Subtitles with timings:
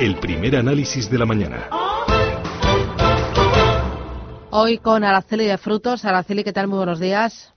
[0.00, 1.68] El primer análisis de la mañana.
[4.50, 6.04] Hoy con Araceli de Frutos.
[6.04, 6.68] Araceli, ¿qué tal?
[6.68, 7.52] Muy buenos días.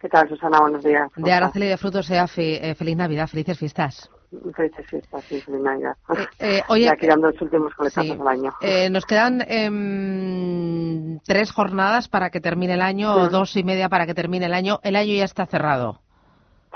[0.00, 0.60] ¿Qué tal, Susana?
[0.60, 1.10] Buenos días.
[1.14, 4.10] De Araceli de Frutos sea eh, feliz Navidad, felices fiestas.
[4.56, 5.94] Felices fiestas, sí, feliz Navidad.
[6.08, 8.16] Eh, eh, oye, ya quedando los últimos coletazos sí.
[8.16, 8.54] del año.
[8.90, 14.06] nos quedan em, tres jornadas para que termine el año, o dos y media para
[14.06, 14.80] que termine el año.
[14.82, 16.00] El año ya está cerrado.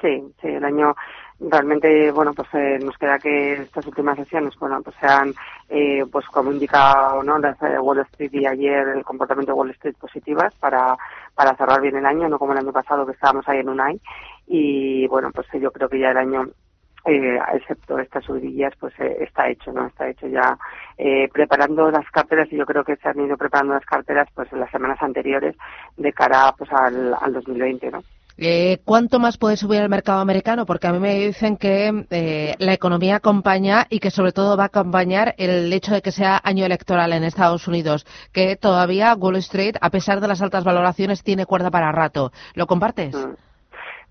[0.02, 0.94] Sí, sí, el año
[1.40, 5.32] realmente bueno pues eh, nos queda que estas últimas sesiones bueno pues sean
[5.68, 9.70] eh, pues como indica no las de Wall Street y ayer el comportamiento de Wall
[9.70, 10.96] Street positivas para
[11.34, 13.80] para cerrar bien el año no como el año pasado que estábamos ahí en un
[13.80, 14.00] AI
[14.48, 16.48] y bueno pues yo creo que ya el año
[17.04, 19.86] eh, excepto estas subidillas, pues eh, está hecho, ¿no?
[19.86, 20.58] Está hecho ya
[20.98, 24.52] eh, preparando las carteras y yo creo que se han ido preparando las carteras pues
[24.52, 25.56] en las semanas anteriores
[25.96, 28.02] de cara pues al, al 2020, ¿no?
[28.40, 30.64] Eh, ¿Cuánto más puede subir el mercado americano?
[30.64, 34.64] Porque a mí me dicen que eh, la economía acompaña y que sobre todo va
[34.64, 39.36] a acompañar el hecho de que sea año electoral en Estados Unidos, que todavía Wall
[39.36, 42.32] Street, a pesar de las altas valoraciones, tiene cuerda para rato.
[42.54, 43.14] ¿Lo compartes?
[43.14, 43.47] Mm.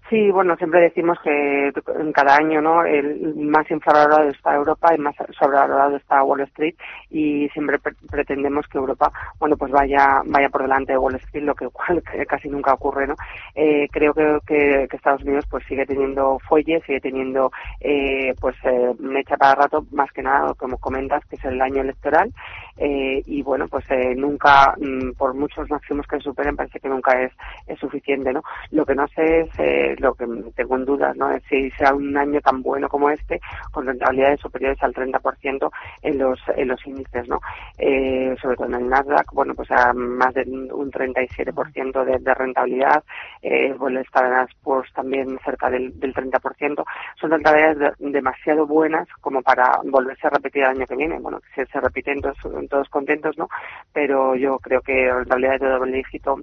[0.09, 2.86] Sí, bueno, siempre decimos que en cada año, ¿no?
[2.86, 6.75] El más infravalorado está Europa y más sobrevalorado está Wall Street
[7.09, 11.44] y siempre pre pretendemos que Europa, bueno, pues vaya vaya por delante de Wall Street,
[11.44, 13.16] lo que cual casi nunca ocurre, ¿no?
[13.53, 18.55] Eh, creo que, que, que, Estados Unidos pues sigue teniendo fuelle, sigue teniendo eh, pues
[18.63, 22.31] eh, mecha para rato, más que nada, como comentas, que es el año electoral
[22.78, 27.20] eh, y bueno, pues eh, nunca, mm, por muchos máximos que superen, parece que nunca
[27.22, 27.32] es,
[27.66, 28.44] es suficiente, ¿no?
[28.72, 31.32] Lo que no sé es eh, lo que tengo en dudas, ¿no?
[31.32, 33.40] Es si sea un año tan bueno como este,
[33.72, 35.70] con rentabilidades superiores al 30%
[36.04, 37.40] en los, en los índices, ¿no?
[37.78, 42.34] Eh, sobre todo en el Nasdaq, bueno, pues a más de un 37% de, de
[42.34, 43.04] rentabilidad,
[43.42, 46.84] eh, bueno, Standard Poor's también cerca del, del 30%,
[47.20, 51.40] son rentabilidades de, demasiado buenas como para volverse a repetir el año que viene, bueno,
[51.40, 52.22] que se, se repiten
[52.67, 53.50] todos, todos contentos, ¿no?
[53.94, 56.38] Pero yo creo que rentabilidades de doble dígito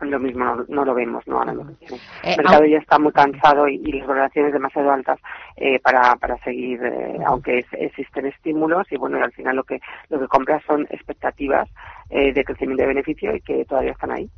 [0.00, 1.76] lo mismo no, no, lo vemos no ahora mismo.
[2.22, 5.18] el mercado ya está muy cansado y, y las valoraciones demasiado altas
[5.56, 9.80] eh, para, para seguir eh, aunque es, existen estímulos y bueno al final lo que
[10.08, 11.68] lo que compras son expectativas
[12.10, 14.28] eh, de crecimiento de beneficio y que todavía están ahí.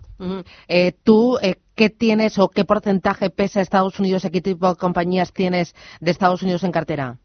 [1.03, 1.38] Tú
[1.75, 6.43] qué tienes o qué porcentaje pesa Estados Unidos qué tipo de compañías tienes de Estados
[6.43, 7.16] Unidos en cartera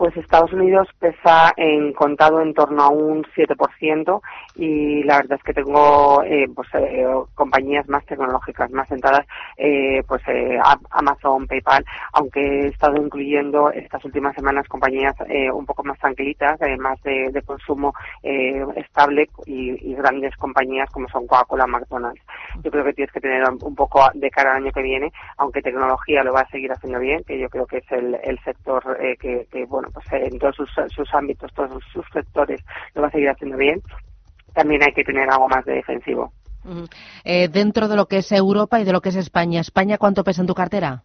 [0.00, 4.22] pues Estados Unidos pesa en contado en torno a un 7%
[4.56, 9.26] y la verdad es que tengo eh, pues eh, compañías más tecnológicas, más centradas,
[9.58, 10.22] eh, pues
[10.88, 11.84] Amazon, PayPal,
[12.14, 15.14] aunque he estado incluyendo estas últimas semanas compañías
[15.52, 21.66] un poco más tranquilitas, más de, de consumo estable y, grandes compañías como son Coca-Cola,
[21.66, 22.22] McDonald's.
[22.62, 25.60] Yo creo que tienes que tener un poco de cara al año que viene, aunque
[25.60, 28.96] tecnología lo va a seguir haciendo bien, que yo creo que es el, el sector
[29.18, 32.60] que, que, bueno, pues en todos sus, sus ámbitos, todos sus sectores
[32.94, 33.82] lo va a seguir haciendo bien,
[34.54, 36.32] también hay que tener algo más de defensivo.
[37.24, 40.24] Eh, dentro de lo que es Europa y de lo que es España, ¿España cuánto
[40.24, 41.04] pesa en tu cartera?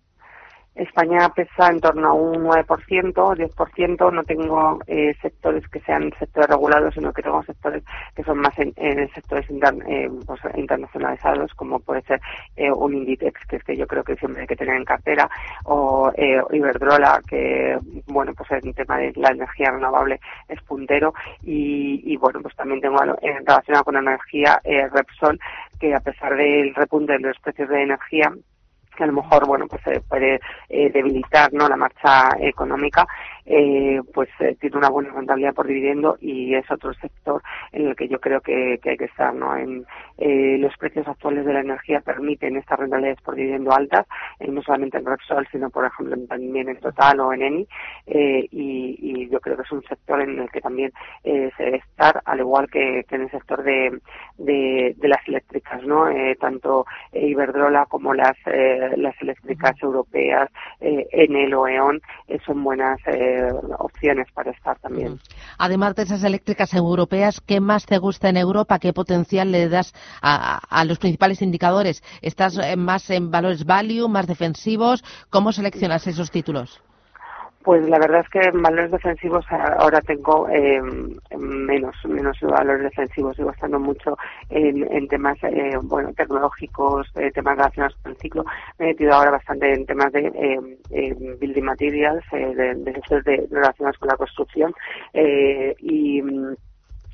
[0.76, 4.14] España pesa en torno a un 9%, 10%.
[4.14, 7.84] No tengo eh, sectores que sean sectores regulados, sino que tengo sectores
[8.16, 12.22] que son más en, en sectores inter, eh, pues, internacionalizados, como puede ser
[12.56, 15.30] eh, un Inditex, que es que yo creo que siempre hay que tener en cartera,
[15.64, 17.78] o eh, Iberdrola, que,
[18.08, 21.14] bueno, pues en tema de la energía renovable es puntero.
[21.44, 25.40] Y, y bueno, pues también tengo eh, relacionado con energía eh, Repsol,
[25.80, 28.32] que a pesar del repunte de los precios de energía,
[28.96, 30.40] que a lo mejor bueno pues eh, puede
[30.70, 33.06] eh, debilitar no la marcha económica
[33.46, 38.08] eh, pues tiene una buena rentabilidad por dividendo y es otro sector en el que
[38.08, 39.86] yo creo que, que hay que estar no en
[40.62, 44.08] los precios actuales de la energía permiten estas rentabilidades por dividendo altas
[44.40, 47.68] no solamente en Repsol sino por ejemplo también en Total o en Eni
[48.08, 50.92] y, y, yo creo que es un sector en el que también
[51.24, 54.00] se debe estar al igual que, que en el sector de,
[54.38, 56.06] de, las eléctricas no
[56.40, 58.38] tanto Iberdrola como las
[58.98, 60.50] las eléctricas europeas,
[60.82, 65.20] eh, Enel o E.ON, eh, son buenas eh, eh, opciones para estar también.
[65.58, 68.80] Además de esas eléctricas europeas, ¿qué más te gusta en Europa?
[68.80, 72.04] ¿Qué potencial le das a, a los principales indicadores?
[72.22, 75.04] ¿Estás más en valores value, más defensivos?
[75.30, 76.82] ¿Cómo seleccionas esos títulos?
[77.66, 80.80] Pues la verdad es que en valores defensivos ahora tengo eh,
[81.36, 83.36] menos menos valores defensivos.
[83.36, 84.16] Sigo estando mucho
[84.52, 88.46] en, temas eh, bueno tecnológicos, eh, temas relacionados con el ciclo.
[88.78, 90.78] Me he metido ahora bastante en temas de
[91.40, 94.72] building materials, de, de, relacionados con la construcción
[95.80, 96.22] y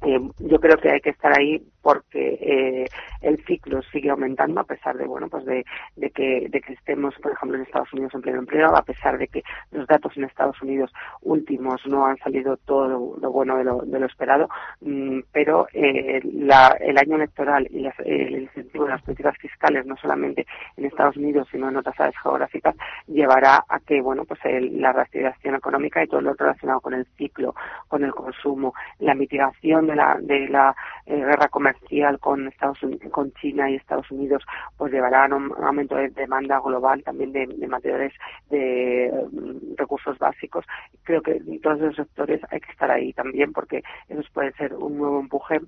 [0.03, 2.85] eh, yo creo que hay que estar ahí porque eh,
[3.21, 5.63] el ciclo sigue aumentando a pesar de bueno pues de,
[6.11, 9.27] que, de que estemos por ejemplo en Estados Unidos en pleno empleo a pesar de
[9.27, 13.81] que los datos en Estados Unidos últimos no han salido todo lo, bueno de lo,
[13.81, 14.49] de lo esperado
[14.81, 20.47] mm, pero eh, el año electoral y el incentivo de las políticas fiscales no solamente
[20.77, 22.75] en Estados Unidos sino en otras áreas geográficas
[23.07, 27.53] llevará a que bueno pues la reactivación económica y todo lo relacionado con el ciclo
[27.87, 32.79] con el consumo la mitigación de la, de la eh, guerra comercial con Estados
[33.11, 34.43] con China y Estados Unidos,
[34.77, 38.13] pues llevará a un aumento de demanda global también de, de materiales
[38.49, 40.65] de mm, recursos básicos.
[41.03, 44.73] Creo que en todos esos sectores hay que estar ahí también porque eso puede ser
[44.73, 45.59] un nuevo empuje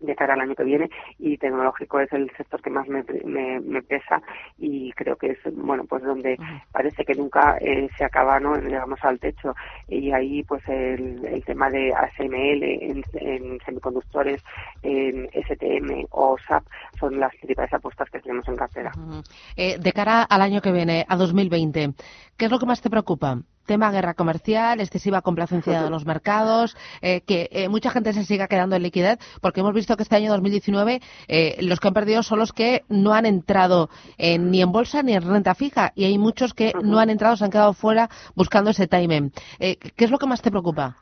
[0.00, 3.82] de cara al año que viene y tecnológico es el sector que más me, me,
[3.82, 4.22] pesa
[4.58, 6.38] y creo que es bueno pues donde
[6.72, 9.54] parece que nunca eh, se acaba no llegamos al techo.
[9.88, 14.42] Y ahí pues el, el tema de ASML en, en, semiconductores
[14.82, 16.64] en STM o SAP
[16.98, 18.92] son las principales apuestas que tenemos en cartera.
[19.56, 21.94] Eh, de cara al año que viene a 2020
[22.36, 26.76] qué es lo que más te preocupa tema guerra comercial, excesiva complacencia de los mercados,
[27.02, 30.16] eh, que eh, mucha gente se siga quedando en liquidez, porque hemos visto que este
[30.16, 34.72] año 2019 eh, los que han perdido son los que no han entrado ni en
[34.72, 37.74] bolsa ni en renta fija, y hay muchos que no han entrado, se han quedado
[37.74, 39.32] fuera buscando ese timing.
[39.58, 40.96] ¿Qué es lo que más te preocupa?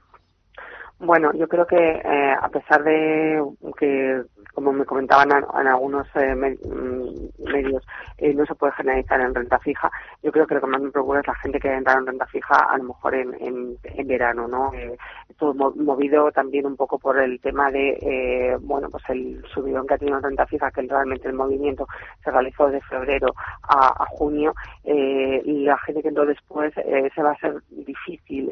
[0.99, 2.03] Bueno, yo creo que
[2.41, 3.43] a pesar de
[3.79, 4.25] que
[4.57, 9.59] como me comentaban en, algunos eh, mm, medios, eh, no se puede generalizar en renta
[9.59, 9.91] fija.
[10.23, 12.25] Yo creo que lo que más me preocupa es la gente que entra en renta
[12.25, 14.73] fija a lo mejor en, en, verano, ¿no?
[14.73, 14.97] Eh,
[15.39, 19.99] todo movido también un poco por el tema de, bueno, pues el subidón que ha
[19.99, 21.87] tenido en renta fija, que realmente el movimiento
[22.25, 23.35] se realizó de febrero
[23.69, 24.55] a, junio,
[24.85, 28.51] y la gente que entró después se va a ser difícil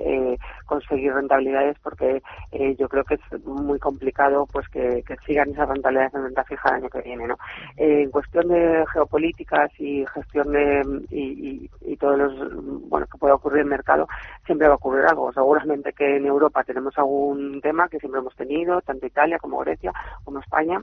[0.66, 2.22] conseguir rentabilidades porque
[2.78, 6.74] yo creo que es muy complicado pues que, sigan esas rentabilidades de renta fija el
[6.76, 7.26] año que viene.
[7.26, 7.36] ¿no?
[7.76, 13.60] en cuestión de geopolíticas y gestión de y, y, todos los bueno que puede ocurrir
[13.60, 14.08] en el mercado,
[14.44, 15.32] siempre va a ocurrir algo.
[15.32, 19.92] Seguramente que en Europa tenemos algún tema que siempre hemos tenido, tanto Italia como Grecia
[20.24, 20.80] como España,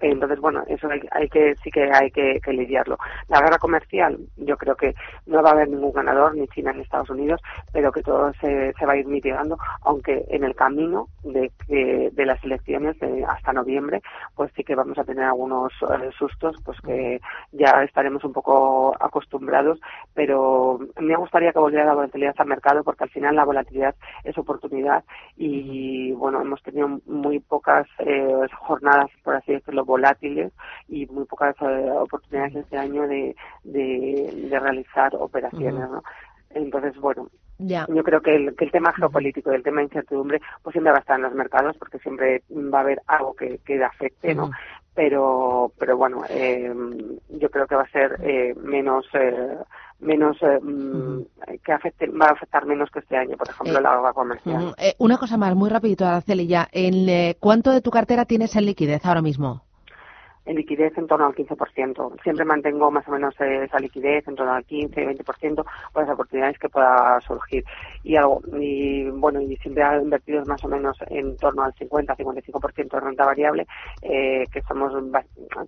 [0.00, 2.98] entonces, bueno, eso hay, que sí que hay que, lidiarlo.
[3.28, 4.94] La guerra comercial, yo creo que
[5.26, 7.40] no va a haber ningún ganador, ni China ni Estados Unidos,
[7.72, 12.26] pero que todo se, se va a ir mitigando, aunque en el camino de, de
[12.26, 12.96] las elecciones
[13.28, 14.02] hasta noviembre,
[14.34, 17.20] pues sí que vamos a tener algunos eh, sustos, pues que
[17.52, 19.80] ya estaremos un poco acostumbrados,
[20.14, 23.94] pero me gustaría que volviera la volatilidad al mercado, porque al final la volatilidad
[24.24, 25.04] es oportunidad
[25.36, 30.52] y, bueno, hemos tenido muy pocas eh, jornadas, por así decirlo, volátiles
[30.88, 36.02] y muy pocas eh, oportunidades este año de, de, realizar operaciones, ¿no?
[36.50, 37.28] Entonces, bueno,
[37.58, 40.92] yo creo que el, que el tema geopolítico y el tema de incertidumbre pues siempre
[40.92, 44.34] va a estar en los mercados porque siempre va a haber algo que, que afecte,
[44.34, 44.50] ¿no?
[44.94, 46.72] Pero, pero bueno, eh,
[47.28, 49.56] yo creo que va a ser eh, menos eh,
[50.00, 51.20] menos mm,
[51.62, 54.74] que afecte va a afectar menos que este año por ejemplo la agua comercial.
[54.98, 59.04] Una cosa más muy rapidito Araceli ya en cuánto de tu cartera tienes en liquidez
[59.04, 59.62] ahora mismo
[60.50, 62.22] en liquidez en torno al 15%.
[62.22, 66.58] Siempre mantengo más o menos esa liquidez en torno al 15, 20% por las oportunidades
[66.58, 67.64] que pueda surgir.
[68.02, 72.16] Y algo, y bueno, y siempre he invertido más o menos en torno al 50,
[72.16, 73.66] 55% de renta variable,
[74.02, 74.92] eh, que somos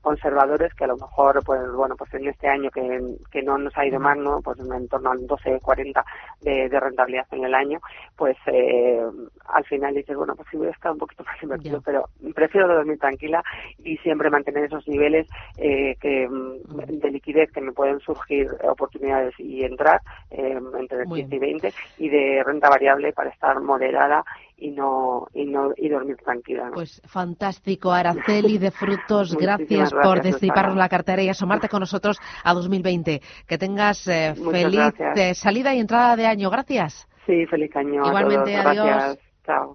[0.01, 3.77] conservadores, que a lo mejor, pues bueno, pues en este año que, que no nos
[3.79, 4.41] ha ido mal, ¿no?
[4.43, 6.05] Pues en torno al 12, 40
[6.41, 7.79] de, de rentabilidad en el año,
[8.17, 9.01] pues eh,
[9.47, 12.67] al final dices, bueno, pues sí voy a estar un poquito más invertido, pero prefiero
[12.67, 13.45] dormir tranquila
[13.79, 15.27] y siempre mantener esos niveles
[15.57, 20.01] eh, que, mm, de liquidez que me pueden surgir oportunidades y entrar
[20.31, 24.25] eh, entre 15 y 20 y de renta variable para estar moderada
[24.57, 26.71] y no y no y dormir tranquila.
[26.73, 32.55] Pues fantástico, Araceli de Frutos, gracias, por destriparnos la cartera y asomarte con nosotros a
[32.55, 33.21] 2020.
[33.47, 34.95] Que tengas eh, feliz
[35.35, 36.51] salida y entrada de año.
[36.51, 37.09] Gracias.
[37.27, 38.07] Sí, feliz año.
[38.07, 39.19] Igualmente, adiós.
[39.45, 39.75] Chao.